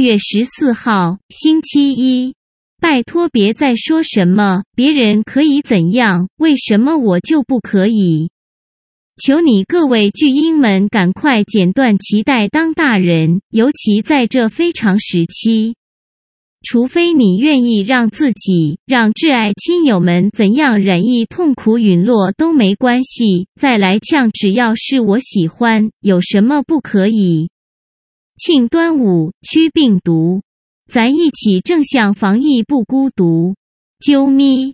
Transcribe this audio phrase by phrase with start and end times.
[0.00, 2.34] 月十四号，星期一。
[2.80, 8.30] 拜托别再说什么别人可以怎样，为什么我就不可以？
[9.22, 15.74] 求你各位巨婴们赶快剪断脐带当大人，尤其在这非常时期。
[16.62, 23.46] 除非你愿意让自己、让挚爱亲友们怎样染疫、痛苦陨落都没关系。
[23.54, 27.50] 再来呛，只要是我喜欢，有什么不可以？
[28.42, 30.40] 庆端午，驱病毒。
[30.86, 33.54] 咱一起正向防疫不孤独，
[34.00, 34.72] 啾咪。